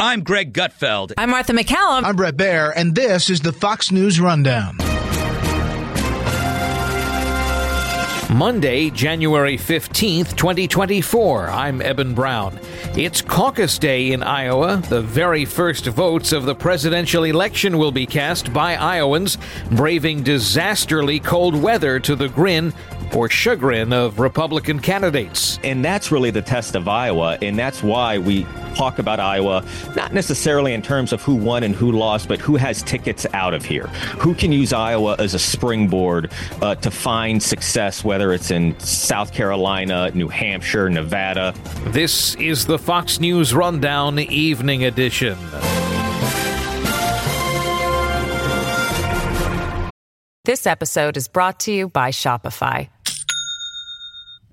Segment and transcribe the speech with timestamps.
[0.00, 1.12] I'm Greg Gutfeld.
[1.16, 2.02] I'm Martha MacCallum.
[2.02, 4.76] I'm Bret Baier, and this is the Fox News Rundown.
[8.34, 11.48] Monday, January 15th, 2024.
[11.48, 12.58] I'm Eben Brown.
[12.96, 14.82] It's caucus day in Iowa.
[14.88, 19.38] The very first votes of the presidential election will be cast by Iowans,
[19.70, 22.74] braving disasterly cold weather to the grin
[23.14, 25.58] or chagrin of Republican candidates.
[25.62, 27.38] And that's really the test of Iowa.
[27.40, 29.64] And that's why we talk about Iowa,
[29.94, 33.54] not necessarily in terms of who won and who lost, but who has tickets out
[33.54, 33.86] of here.
[34.18, 39.32] Who can use Iowa as a springboard uh, to find success, whether it's in South
[39.32, 41.54] Carolina, New Hampshire, Nevada.
[41.88, 45.38] This is the Fox News Rundown Evening Edition.
[50.44, 52.90] This episode is brought to you by Shopify.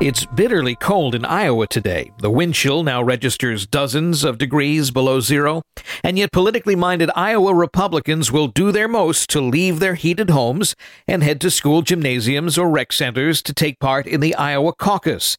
[0.00, 2.10] It's bitterly cold in Iowa today.
[2.18, 5.62] The wind chill now registers dozens of degrees below zero,
[6.02, 10.74] and yet politically minded Iowa Republicans will do their most to leave their heated homes
[11.06, 15.38] and head to school gymnasiums or rec centers to take part in the Iowa caucus.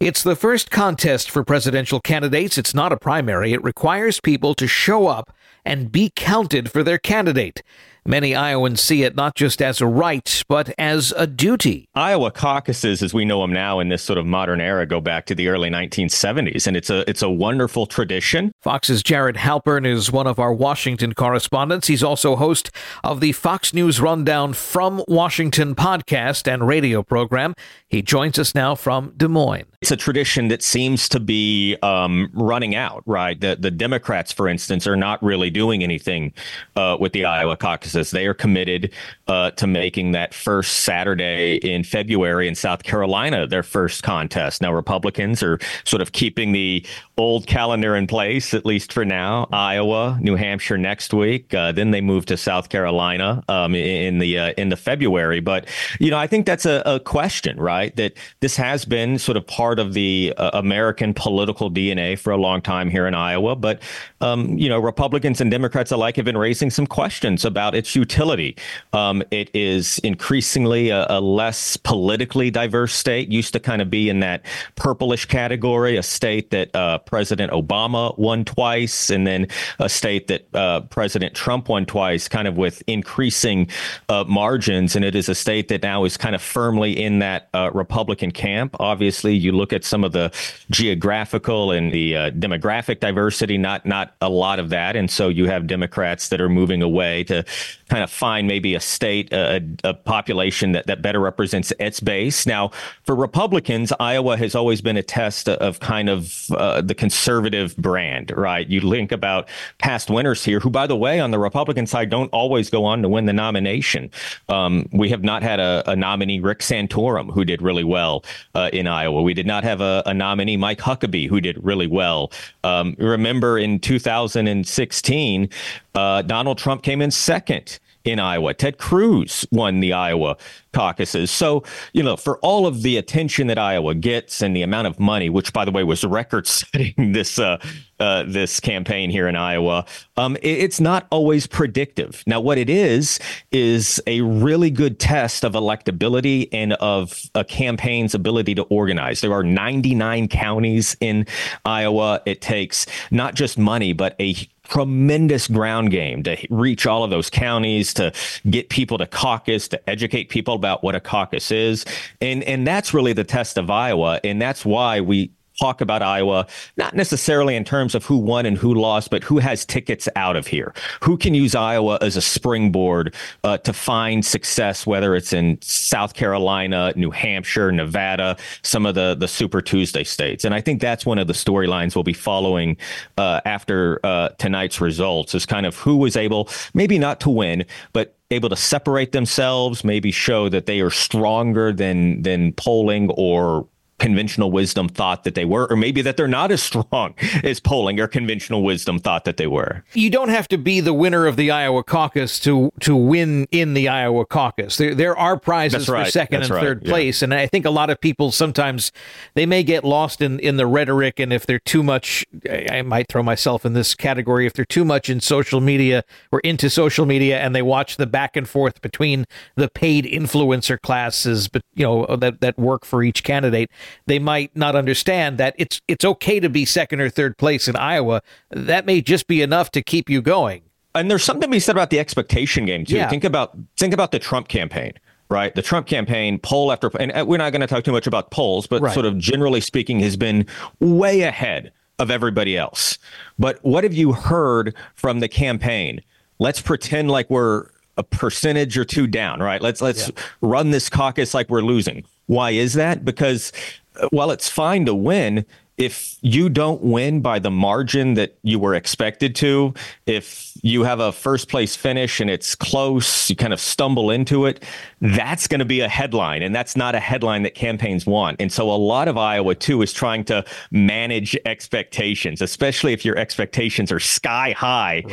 [0.00, 2.56] It's the first contest for presidential candidates.
[2.56, 3.52] It's not a primary.
[3.52, 5.30] It requires people to show up
[5.62, 7.62] and be counted for their candidate.
[8.06, 11.88] Many Iowans see it not just as a right, but as a duty.
[11.94, 15.26] Iowa caucuses, as we know them now in this sort of modern era, go back
[15.26, 18.52] to the early 1970s, and it's a it's a wonderful tradition.
[18.62, 21.88] Fox's Jared Halpern is one of our Washington correspondents.
[21.88, 22.70] He's also host
[23.04, 27.54] of the Fox News Rundown from Washington podcast and radio program.
[27.88, 29.66] He joins us now from Des Moines.
[29.82, 33.38] It's a tradition that seems to be um, running out, right?
[33.38, 36.32] The the Democrats, for instance, are not really doing anything
[36.76, 38.92] uh, with the Iowa caucus they are committed
[39.28, 44.62] uh, to making that first Saturday in February in South Carolina their first contest.
[44.62, 46.84] Now, Republicans are sort of keeping the
[47.16, 49.46] old calendar in place, at least for now.
[49.52, 51.52] Iowa, New Hampshire next week.
[51.52, 55.40] Uh, then they move to South Carolina um, in the uh, in the February.
[55.40, 55.68] But
[55.98, 57.94] you know, I think that's a, a, question, right?
[57.96, 62.36] That this has been sort of part of the uh, American political DNA for a
[62.36, 63.56] long time here in Iowa.
[63.56, 63.82] But
[64.20, 68.54] um, you know, Republicans and Democrats alike have been raising some questions about its utility.
[68.92, 73.32] Um, it is increasingly a, a, less politically diverse state.
[73.32, 74.42] Used to kind of be in that
[74.76, 79.48] purplish category, a state that uh, President Obama won twice, and then
[79.78, 83.66] a state that uh, President Trump won twice, kind of with increasing
[84.10, 84.94] uh, margins.
[84.94, 88.30] And it is a state that now is kind of firmly in that uh, Republican
[88.30, 88.76] camp.
[88.78, 90.30] Obviously, you look at some of the
[90.70, 95.46] geographical and the uh, demographic diversity, not not a lot of that, and so you
[95.46, 97.42] have Democrats that are moving away to
[97.88, 102.46] kind of find maybe a state, a, a, population that, that better represents its base.
[102.46, 102.70] Now,
[103.04, 108.32] for Republicans, Iowa has always been a test of kind of uh, the conservative brand,
[108.36, 108.66] right?
[108.68, 109.48] You link about
[109.78, 113.02] past winners here, who, by the way, on the Republican side, don't always go on
[113.02, 114.10] to win the nomination.
[114.48, 118.70] Um, we have not had a, a, nominee, Rick Santorum, who did really well uh,
[118.72, 119.22] in Iowa.
[119.22, 122.32] We did not have a, a, nominee, Mike Huckabee, who did really well.
[122.64, 125.48] Um, remember in 2016,
[125.94, 128.54] uh, Donald Trump came in second in Iowa.
[128.54, 130.36] Ted Cruz won the Iowa
[130.72, 131.30] caucuses.
[131.30, 134.98] So, you know, for all of the attention that Iowa gets and the amount of
[134.98, 137.58] money, which by the way was record setting this uh,
[137.98, 139.84] uh, this campaign here in Iowa,
[140.16, 142.22] um, it, it's not always predictive.
[142.26, 143.18] Now, what it is
[143.52, 149.20] is a really good test of electability and of a campaign's ability to organize.
[149.20, 151.26] There are 99 counties in
[151.66, 152.22] Iowa.
[152.24, 154.34] It takes not just money, but a
[154.70, 158.12] tremendous ground game to reach all of those counties, to
[158.48, 161.84] get people to caucus, to educate people about what a caucus is.
[162.20, 164.20] And, and that's really the test of Iowa.
[164.22, 166.46] And that's why we talk about Iowa,
[166.76, 170.36] not necessarily in terms of who won and who lost, but who has tickets out
[170.36, 170.72] of here.
[171.02, 173.14] Who can use Iowa as a springboard
[173.44, 179.14] uh, to find success, whether it's in South Carolina, New Hampshire, Nevada, some of the
[179.14, 180.44] the Super Tuesday states.
[180.44, 182.76] And I think that's one of the storylines we'll be following
[183.18, 187.66] uh, after uh, tonight's results is kind of who was able, maybe not to win,
[187.92, 193.66] but able to separate themselves, maybe show that they are stronger than than polling or
[194.00, 197.14] conventional wisdom thought that they were, or maybe that they're not as strong
[197.44, 199.84] as polling or conventional wisdom thought that they were.
[199.92, 203.74] You don't have to be the winner of the Iowa caucus to to win in
[203.74, 204.76] the Iowa caucus.
[204.78, 206.06] There there are prizes right.
[206.06, 206.64] for second That's and right.
[206.64, 206.90] third Yeah.
[206.90, 208.90] place, and I think a lot of people sometimes
[209.34, 212.82] they may get lost in in the rhetoric, and if they're too much, I, I
[212.82, 214.46] might throw myself in this category.
[214.46, 218.06] If they're too much in social media or into social media, and they watch the
[218.06, 219.26] back and forth between
[219.56, 223.70] the paid influencer classes, but you know that that work for each candidate,
[224.06, 227.76] they might not understand that it's it's okay to be second or third place in
[227.76, 228.22] Iowa.
[228.50, 230.62] That may just be enough to keep you going.
[230.94, 232.96] And there's something to be said about the expectation game too.
[232.96, 233.08] Yeah.
[233.08, 234.92] Think about think about the Trump campaign,
[235.28, 235.54] right?
[235.54, 238.66] The Trump campaign, poll after, and we're not going to talk too much about polls,
[238.66, 238.92] but Right.
[238.92, 240.46] sort of generally speaking, has been
[240.80, 242.98] way ahead of everybody else.
[243.38, 246.00] But what have you heard from the campaign?
[246.38, 247.66] Let's pretend like we're
[247.96, 249.60] a percentage or two down, right?
[249.60, 250.10] Let's let's
[250.40, 252.04] run this caucus like we're losing.
[252.30, 253.04] Why is that?
[253.04, 253.52] Because
[254.00, 255.44] uh, while it's fine to win,
[255.78, 259.74] if you don't win by the margin that you were expected to,
[260.06, 264.46] if you have a first place finish and it's close, you kind of stumble into
[264.46, 264.62] it,
[265.00, 266.42] that's going to be a headline.
[266.42, 268.40] And that's not a headline that campaigns want.
[268.40, 273.16] And so a lot of Iowa, too, is trying to manage expectations, especially if your
[273.16, 275.04] expectations are sky high.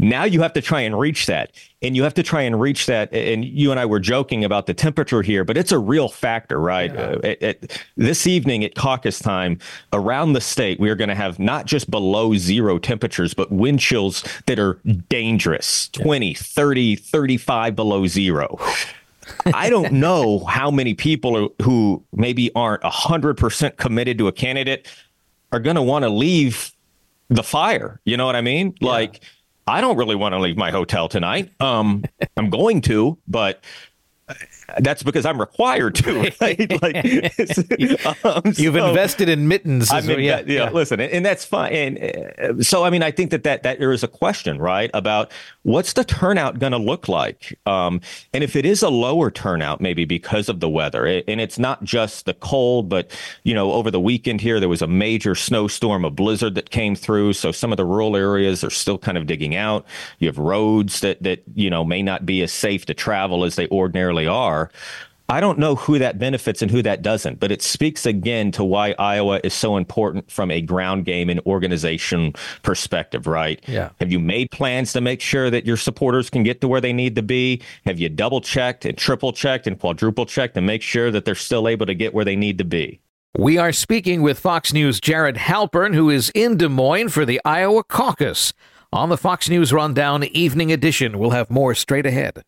[0.00, 1.50] Now you have to try and reach that.
[1.82, 3.12] And you have to try and reach that.
[3.12, 6.60] And you and I were joking about the temperature here, but it's a real factor,
[6.60, 6.96] right?
[6.96, 9.58] Uh, at, at- this evening at caucus time
[9.92, 13.80] around the state, we are going to have not just below zero temperatures, but wind
[13.80, 18.56] chills that are dangerous 20, 30, 35 below zero.
[19.46, 24.86] I don't know how many people are, who maybe aren't 100% committed to a candidate
[25.52, 26.72] are going to want to leave
[27.28, 28.00] the fire.
[28.04, 28.74] You know what I mean?
[28.80, 29.20] Like,
[29.66, 31.50] I don't really want to leave my hotel tonight.
[31.60, 32.04] Um,
[32.36, 33.62] I'm going to, but
[34.80, 36.30] that's because I'm required to.
[36.40, 36.82] Right?
[36.82, 36.96] Like,
[38.24, 39.90] um, You've so- invested in mittens.
[39.90, 41.72] I mean, what- yeah, yeah, listen, and, and that's fine.
[41.72, 41.98] And
[42.58, 45.32] uh, so, I mean, I think that, that that there is a question, right, about
[45.68, 48.00] what's the turnout going to look like, um,
[48.32, 51.58] and if it is a lower turnout, maybe because of the weather, it, and it's
[51.58, 53.10] not just the cold, but
[53.42, 56.96] you know, over the weekend here there was a major snowstorm, a blizzard that came
[56.96, 59.84] through, so some of the rural areas are still kind of digging out.
[60.18, 63.56] You have roads that that you know may not be as safe to travel as
[63.56, 64.70] they ordinarily are.
[65.30, 68.64] I don't know who that benefits and who that doesn't, but it speaks again to
[68.64, 72.32] why Iowa is so important from a ground game and organization
[72.62, 73.62] perspective, right?
[73.66, 73.90] Yeah.
[74.00, 76.94] Have you made plans to make sure that your supporters can get to where they
[76.94, 77.60] need to be?
[77.84, 81.34] Have you double checked and triple checked and quadruple checked to make sure that they're
[81.34, 83.00] still able to get where they need to be?
[83.36, 87.38] We are speaking with Fox News' Jared Halpern, who is in Des Moines for the
[87.44, 88.54] Iowa caucus.
[88.94, 92.42] On the Fox News Rundown Evening Edition, we'll have more straight ahead.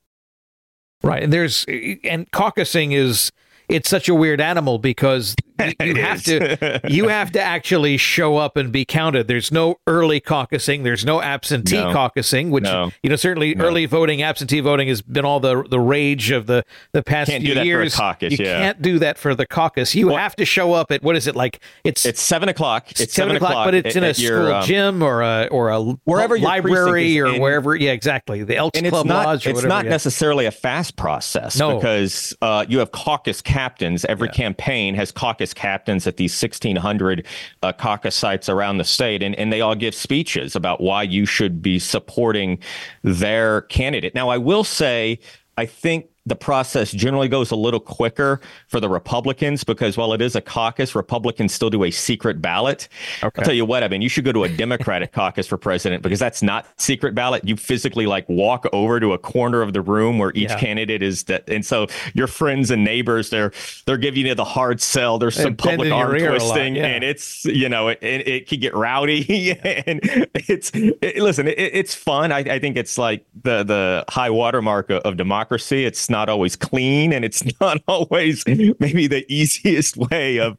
[1.02, 1.64] Right, and there's
[2.04, 3.32] and caucusing is
[3.68, 5.34] it's such a weird animal because
[5.82, 9.28] you, have to you have to actually show up and be counted.
[9.28, 10.82] There's no early caucusing.
[10.84, 11.92] There's no absentee No.
[11.92, 12.90] caucusing, which No.
[13.02, 16.64] you know certainly early voting, absentee voting has been all the the rage of the
[16.92, 17.94] the past Can't few do that for a years.
[17.96, 18.58] caucus, you yeah.
[18.60, 19.94] can't do that for the caucus.
[19.94, 21.60] You have to show up at what is it like?
[21.84, 22.90] It's It's seven o'clock.
[23.00, 25.70] It's seven o'clock, but it's in a at your, school um, gym or a or
[25.70, 27.74] a Wherever library or in- wherever.
[27.76, 28.42] Yeah, exactly.
[28.44, 29.68] The Elks Club not Lodge or it's whatever.
[29.68, 29.90] not yeah.
[29.90, 31.76] necessarily a fast process No.
[31.76, 34.04] because uh, you have caucus captains.
[34.04, 37.26] Every campaign has caucus captains at these 1,600
[37.62, 41.26] uh, caucus sites around the state, and, and they all give speeches about why you
[41.26, 42.58] should be supporting
[43.02, 44.14] their candidate.
[44.14, 45.18] Now, I will say,
[45.56, 50.22] I think the process generally goes a little quicker for the Republicans because while it
[50.22, 52.88] is a caucus, Republicans still do a secret ballot.
[53.22, 56.02] I'll tell you what, I mean, you should go to a Democratic caucus for president
[56.02, 57.46] because that's not secret ballot.
[57.46, 60.58] You physically like walk over to a corner of the room where each Yeah.
[60.58, 63.52] candidate is that, and so your friends and neighbors, they're
[63.86, 65.18] they're giving you the hard sell.
[65.18, 66.86] There's some public arm a lot, twisting, yeah.
[66.86, 69.50] and it's you know it it, it can get rowdy,
[69.86, 70.00] and
[70.34, 72.30] it's it, listen, it, it's fun.
[72.30, 75.84] I, I think it's like the the high watermark of, of democracy.
[75.84, 80.56] It's not always clean, and it's not always maybe the easiest way of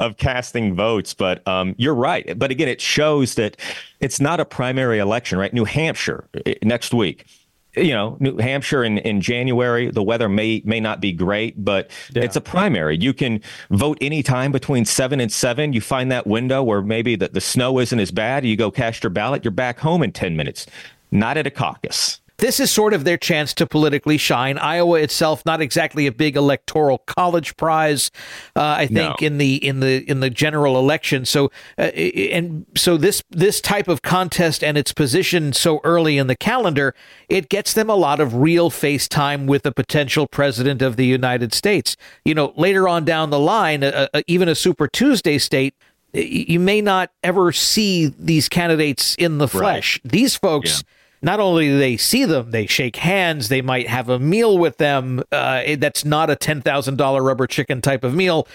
[0.00, 1.14] of casting votes.
[1.14, 2.38] But um, you're right.
[2.38, 3.56] But again, it shows that
[4.00, 5.52] it's not a primary election, right?
[5.52, 7.26] New Hampshire eh, next week.
[7.74, 11.90] you know, New Hampshire in, in January, the weather may may not be great, but
[12.12, 12.22] yeah.
[12.22, 12.98] it's a primary.
[12.98, 13.40] You can
[13.70, 15.72] vote anytime between seven and seven.
[15.72, 18.44] You find that window where maybe the, the snow isn't as bad.
[18.44, 20.66] You go cast your ballot, you're back home in 10 minutes.
[21.10, 24.58] Not at a caucus this is sort of their chance to politically shine.
[24.58, 28.10] Iowa itself, not exactly a big electoral college prize,
[28.56, 29.26] uh, I think no.
[29.26, 31.24] in the in the in the general election.
[31.24, 36.26] So uh, and so this this type of contest and its position so early in
[36.26, 36.96] the calendar,
[37.28, 41.06] it gets them a lot of real face time with the potential president of the
[41.06, 41.96] United States.
[42.24, 45.74] You know, later on down the line, uh, uh even a Super Tuesday state
[46.12, 50.00] you may not ever see these candidates in the flesh.
[50.04, 50.12] Right.
[50.12, 50.88] These folks, yeah
[51.22, 54.78] not only do they see them, they shake hands, they might have a meal with
[54.78, 55.22] them.
[55.30, 58.46] Uh, that's not a ten thousand dollar rubber chicken type of meal.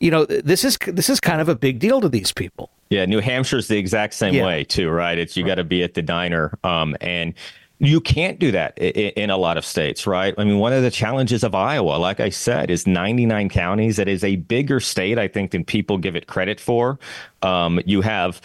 [0.00, 2.70] You know, this is this is kind of a big deal to these people.
[2.90, 4.46] Yeah, New Hampshire's the exact same yeah.
[4.46, 5.18] way too, right?
[5.18, 5.50] It's you right.
[5.50, 7.34] got to be at the diner, um, and
[7.80, 10.34] you can't do that in, a lot of states, right?
[10.38, 13.98] I mean, one of the challenges of Iowa, like I said, is 99 counties.
[13.98, 16.98] It is a bigger state, I think, than people give it credit for.
[17.42, 18.40] Um, you have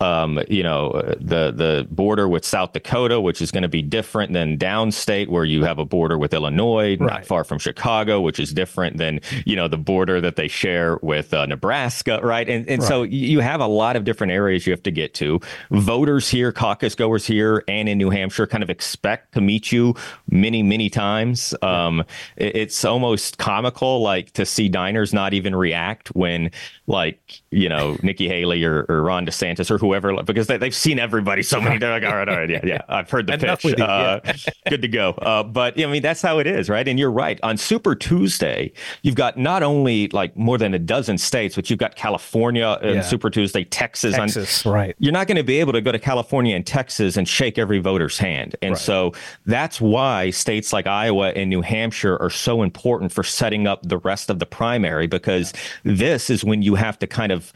[0.00, 4.32] um, you know, the the border with South Dakota, which is going to be different
[4.32, 7.00] than downstate, where you have a border with Illinois, right.
[7.00, 10.98] not far from Chicago, which is different than you know the border that they share
[11.02, 12.48] with uh, Nebraska, right?
[12.48, 12.88] And and right.
[12.88, 15.40] so you have a lot of different areas you have to get to.
[15.70, 19.94] Voters here, caucus goers here, and in New Hampshire, kind of expect to meet you
[20.28, 21.54] many many times.
[21.62, 22.04] Um,
[22.36, 26.50] it, it's almost comical, like to see diners not even react when
[26.86, 30.98] like you know Nikki Haley or, or Ron DeSantis or whoever because they, have seen
[30.98, 31.78] everybody so many.
[31.78, 32.82] They're like, all right, all right, yeah, yeah.
[32.88, 33.64] I've heard the pitch.
[33.64, 34.34] You, uh, yeah.
[34.68, 35.10] good to go.
[35.10, 36.86] Uh, but I mean, that's how it is, right?
[36.86, 37.38] And you're right.
[37.42, 38.72] On Super Tuesday,
[39.02, 42.96] you've got not only like more than a dozen states, but you've got California and
[42.96, 43.00] yeah.
[43.02, 44.14] Super Tuesday, Texas.
[44.14, 44.96] Texas, on, right?
[44.98, 47.78] You're not going to be able to go to California and Texas and shake every
[47.78, 48.80] voter's hand, and right.
[48.80, 49.12] so
[49.46, 53.98] that's why states like Iowa and New Hampshire are so important for setting up the
[53.98, 55.52] rest of the primary because
[55.84, 55.94] yeah.
[55.94, 57.52] this is when you have to kind of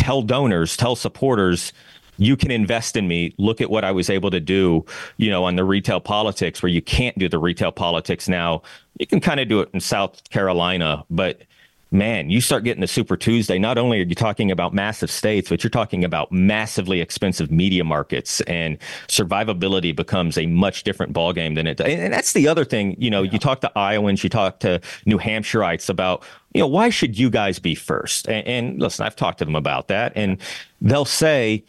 [0.00, 1.74] tell donors, tell supporters,
[2.16, 3.34] you can invest in me.
[3.36, 4.84] Look at what I was able to do,
[5.18, 8.62] you know, on the retail politics where you can't do the retail politics now.
[8.98, 11.42] You can kind of do it in South Carolina, but
[11.90, 13.58] man, you start getting the Super Tuesday.
[13.58, 17.84] Not only are you talking about massive states, but you're talking about massively expensive media
[17.84, 18.78] markets, and
[19.08, 21.78] survivability becomes a much different ballgame than it.
[21.80, 22.96] And that's the other thing.
[22.98, 23.32] You know, yeah.
[23.32, 26.24] you talk to Iowans, you talk to New Hampshireites about.
[26.52, 28.28] You know, why should you guys be first?
[28.28, 30.38] And, and listen, I've talked to them about that, and
[30.80, 31.64] they'll say,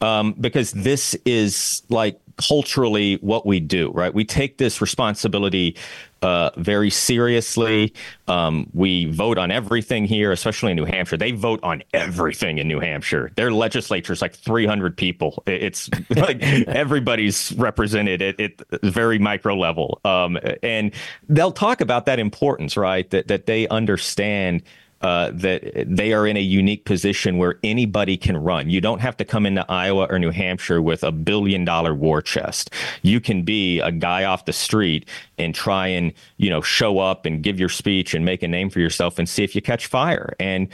[0.00, 4.12] um, because this is like culturally what we do, right?
[4.12, 5.76] We take this responsibility
[6.22, 7.92] uh, very seriously.
[8.28, 11.18] Um, we vote on everything here, especially in New Hampshire.
[11.18, 13.30] They vote on everything in New Hampshire.
[13.36, 15.42] Their legislature is like 300 people.
[15.46, 20.00] It's like everybody's represented at, at very micro level.
[20.04, 20.92] Um, and
[21.28, 23.08] they'll talk about that importance, right?
[23.10, 24.62] That that they understand
[25.04, 28.70] uh, that they are in a unique position where anybody can run.
[28.70, 32.22] You don't have to come into Iowa or New Hampshire with a billion dollar war
[32.22, 32.70] chest.
[33.02, 35.06] You can be a guy off the street
[35.36, 38.70] and try and you know show up and give your speech and make a name
[38.70, 40.34] for yourself and see if you catch fire.
[40.40, 40.68] And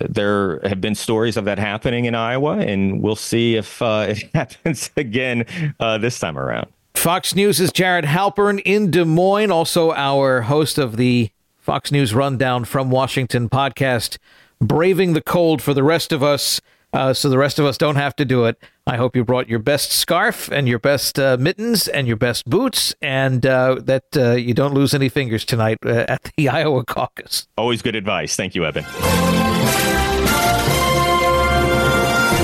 [0.00, 4.28] there have been stories of that happening in Iowa, and we'll see if uh, it
[4.34, 5.46] happens again
[5.78, 6.66] uh, this time around.
[6.96, 11.30] Fox News' Jared Halpern in Des Moines, also our host of the
[11.66, 14.18] Fox News Rundown from Washington podcast,
[14.60, 16.60] braving the cold for the rest of us.
[16.92, 18.56] Uh, so the rest of us don't have to do it.
[18.86, 22.44] I hope you brought your best scarf and your best uh, mittens and your best
[22.48, 26.84] boots, and uh, that uh, you don't lose any fingers tonight uh, at the Iowa
[26.84, 27.48] caucus.
[27.58, 28.36] Always good advice.
[28.36, 28.84] Thank you, Evan.